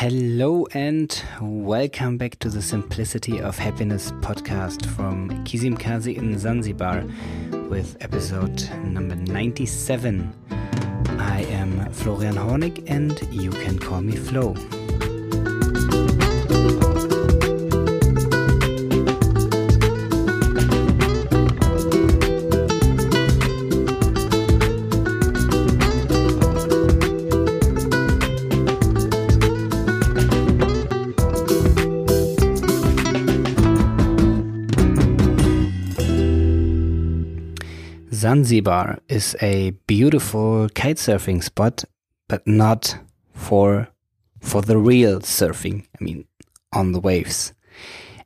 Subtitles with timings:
[0.00, 7.04] Hello and welcome back to the Simplicity of Happiness podcast from Kizimkazi in Zanzibar
[7.68, 10.34] with episode number 97.
[11.18, 14.54] I am Florian Hornig and you can call me Flo.
[38.20, 41.84] Zanzibar is a beautiful kitesurfing spot,
[42.28, 42.98] but not
[43.32, 43.88] for
[44.40, 45.86] for the real surfing.
[45.98, 46.26] I mean,
[46.70, 47.54] on the waves.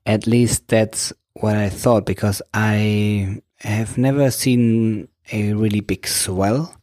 [0.05, 6.75] At least that's what I thought because I have never seen a really big swell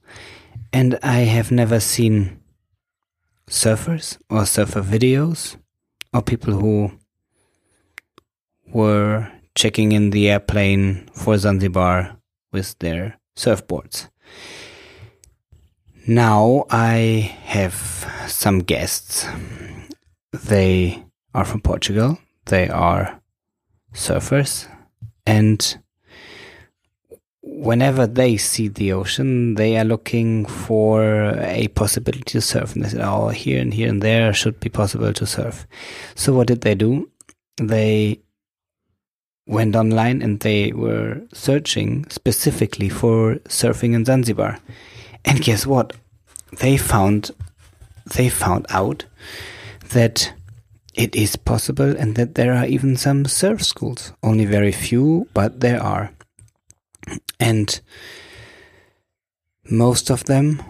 [0.72, 2.40] and I have never seen
[3.48, 5.58] surfers or surfer videos
[6.14, 6.94] or people who
[8.68, 12.20] were checking in the airplane for Zanzibar
[12.52, 14.09] with their surfboards.
[16.07, 17.75] Now I have
[18.27, 19.27] some guests.
[20.31, 22.17] They are from Portugal.
[22.45, 23.22] They are
[23.94, 24.67] surfers.
[25.25, 25.77] And
[27.41, 32.73] whenever they see the ocean, they are looking for a possibility to surf.
[32.73, 35.67] And they said, oh, here and here and there should be possible to surf.
[36.16, 37.09] So what did they do?
[37.57, 38.22] They
[39.47, 44.59] went online and they were searching specifically for surfing in Zanzibar.
[45.25, 45.94] And guess what?
[46.59, 47.31] They found
[48.16, 49.06] they found out
[49.89, 50.34] that
[50.94, 54.14] it is possible and that there are even some surf schools.
[54.23, 56.12] Only very few, but there are.
[57.39, 57.80] And
[59.69, 60.62] most of them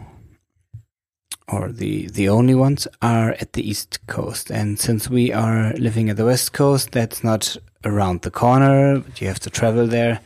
[1.48, 6.10] or the the only ones are at the east coast and since we are living
[6.10, 10.22] at the west coast that's not around the corner, but you have to travel there.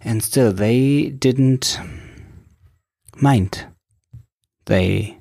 [0.00, 1.78] And still, they didn't
[3.16, 3.66] mind.
[4.66, 5.18] They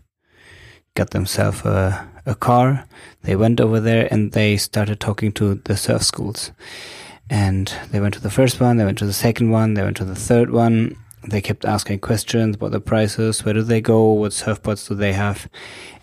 [0.95, 2.85] got themselves a, a car,
[3.23, 6.51] they went over there and they started talking to the surf schools.
[7.29, 9.97] And they went to the first one, they went to the second one, they went
[9.97, 10.97] to the third one.
[11.27, 15.13] They kept asking questions about the prices, where do they go, what surfboards do they
[15.13, 15.47] have.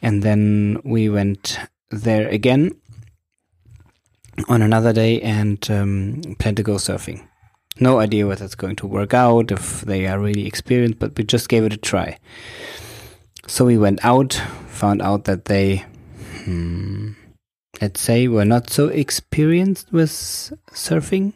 [0.00, 1.58] And then we went
[1.90, 2.70] there again
[4.48, 7.26] on another day and um, plan to go surfing.
[7.80, 11.24] No idea whether it's going to work out, if they are really experienced, but we
[11.24, 12.18] just gave it a try.
[13.46, 14.34] So we went out,
[14.68, 15.84] found out that they,
[16.44, 17.12] hmm,
[17.80, 20.10] let's say, were not so experienced with
[20.72, 21.34] surfing,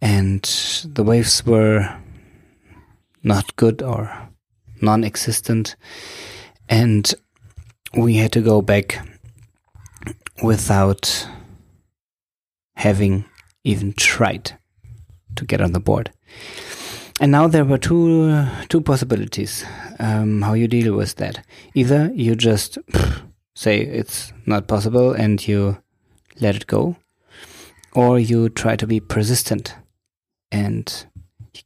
[0.00, 0.42] and
[0.84, 1.96] the waves were
[3.22, 4.28] not good or
[4.82, 5.76] non existent,
[6.68, 7.14] and
[7.96, 8.98] we had to go back
[10.42, 11.26] without
[12.82, 13.24] having
[13.62, 14.58] even tried
[15.36, 16.10] to get on the board.
[17.20, 19.64] And now there were two two possibilities
[20.00, 21.46] um, how you deal with that.
[21.74, 22.78] Either you just
[23.54, 25.78] say it's not possible and you
[26.40, 26.96] let it go,
[27.94, 29.76] or you try to be persistent
[30.50, 31.06] and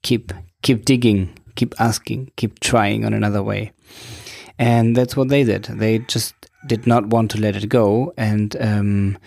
[0.03, 3.73] keep keep digging, keep asking, keep trying on another way.
[4.59, 5.65] And that's what they did.
[5.65, 6.35] They just
[6.67, 9.19] did not want to let it go and um,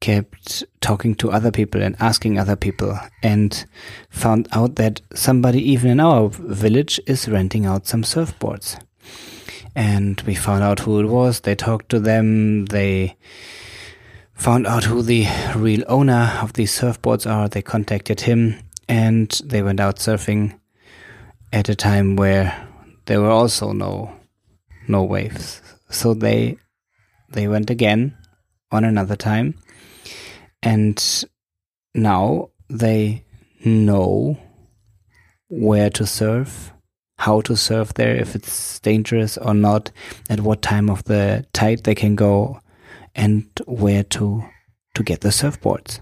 [0.00, 3.64] kept talking to other people and asking other people and
[4.10, 8.80] found out that somebody even in our village is renting out some surfboards.
[9.74, 11.40] And we found out who it was.
[11.40, 12.66] They talked to them.
[12.66, 13.16] They
[14.34, 17.48] found out who the real owner of these surfboards are.
[17.48, 18.56] They contacted him
[18.88, 20.58] and they went out surfing
[21.52, 22.68] at a time where
[23.06, 24.12] there were also no
[24.88, 25.60] no waves.
[25.90, 26.58] So they
[27.28, 28.16] they went again
[28.70, 29.54] on another time
[30.62, 31.24] and
[31.94, 33.24] now they
[33.64, 34.38] know
[35.48, 36.72] where to surf,
[37.18, 39.90] how to surf there, if it's dangerous or not,
[40.28, 42.60] at what time of the tide they can go,
[43.14, 44.44] and where to
[44.94, 46.00] to get the surfboards.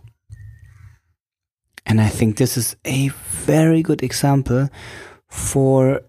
[1.84, 4.70] And I think this is a very good example
[5.28, 6.00] for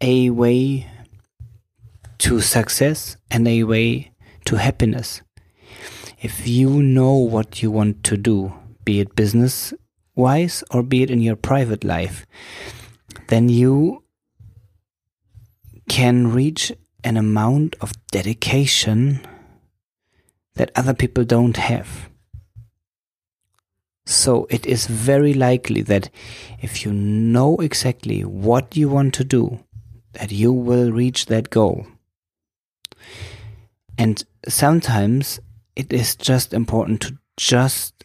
[0.00, 0.88] a way
[2.22, 4.12] to success and a way
[4.44, 5.22] to happiness
[6.22, 8.54] if you know what you want to do,
[8.84, 9.74] be it business
[10.14, 12.24] wise or be it in your private life,
[13.26, 14.04] then you
[15.88, 16.72] can reach
[17.02, 19.20] an amount of dedication
[20.54, 22.08] that other people don't have.
[24.06, 26.08] So it is very likely that
[26.60, 29.64] if you know exactly what you want to do,
[30.12, 31.86] that you will reach that goal.
[33.98, 35.40] And sometimes
[35.76, 38.04] it is just important to just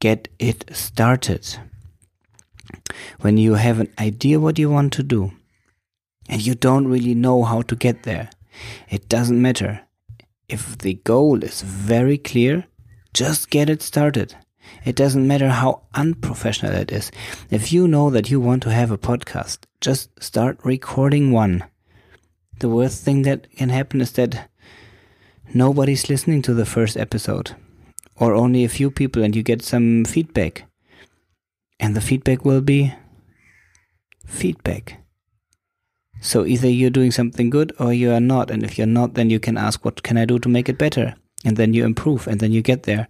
[0.00, 1.58] get it started.
[3.20, 5.32] When you have an idea what you want to do
[6.28, 8.30] and you don't really know how to get there,
[8.88, 9.80] it doesn't matter.
[10.48, 12.66] If the goal is very clear,
[13.12, 14.34] just get it started.
[14.84, 17.10] It doesn't matter how unprofessional it is.
[17.50, 21.64] If you know that you want to have a podcast, just start recording one.
[22.58, 24.48] The worst thing that can happen is that
[25.52, 27.54] nobody's listening to the first episode,
[28.16, 30.64] or only a few people, and you get some feedback.
[31.78, 32.94] And the feedback will be
[34.24, 35.02] feedback.
[36.20, 38.50] So either you're doing something good or you are not.
[38.50, 40.78] And if you're not, then you can ask, what can I do to make it
[40.78, 41.14] better?
[41.44, 43.06] And then you improve and then you get there.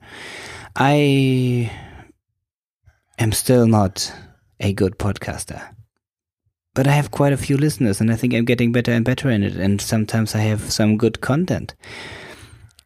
[0.75, 1.70] I
[3.19, 4.12] am still not
[4.58, 5.75] a good podcaster.
[6.76, 9.31] But I have quite a few listeners and I think I'm getting better and better
[9.31, 9.56] in it.
[9.56, 11.75] And sometimes I have some good content.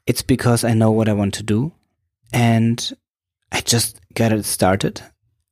[0.06, 1.72] It's because I know what I want to do
[2.32, 2.92] and
[3.50, 5.02] I just got it started.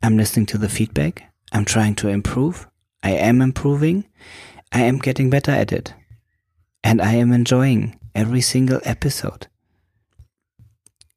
[0.05, 1.25] I'm listening to the feedback.
[1.51, 2.69] I'm trying to improve.
[3.03, 4.07] I am improving.
[4.71, 5.93] I am getting better at it.
[6.85, 9.49] And I am enjoying every single episode.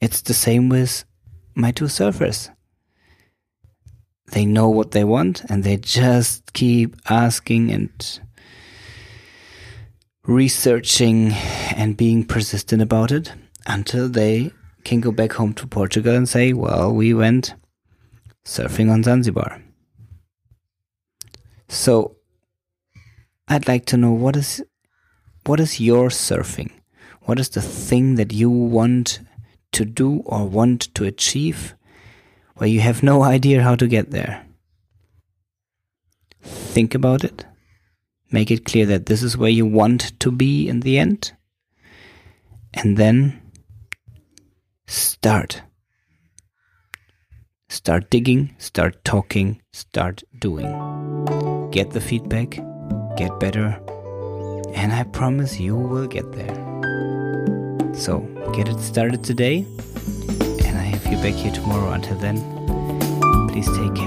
[0.02, 1.06] It's the same with
[1.54, 2.50] my two surfers.
[4.32, 8.20] They know what they want and they just keep asking and
[10.26, 11.34] researching
[11.76, 13.34] and being persistent about it
[13.66, 14.52] until they
[14.84, 17.56] can go back home to Portugal and say, well, we went
[18.46, 19.62] surfing on Zanzibar.
[21.68, 22.16] So
[23.48, 24.64] I'd like to know what is
[25.46, 26.72] what is your surfing?
[27.24, 29.20] What is the thing that you want
[29.74, 31.76] to do or want to achieve
[32.56, 34.46] where you have no idea how to get there.
[36.42, 37.46] Think about it.
[38.32, 41.34] Make it clear that this is where you want to be in the end.
[42.74, 43.42] And then
[44.88, 45.64] start.
[47.70, 50.70] Start digging, start talking, start doing.
[51.72, 52.60] Get the feedback,
[53.18, 53.80] get better,
[54.74, 56.56] and I promise you will get there.
[57.94, 58.20] So
[58.54, 59.66] get it started today,
[61.12, 61.92] you back here tomorrow.
[61.92, 62.38] Until then,
[63.50, 64.01] please take care.